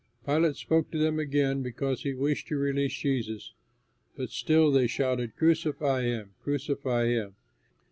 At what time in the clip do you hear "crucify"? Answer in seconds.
5.35-6.01, 6.41-7.05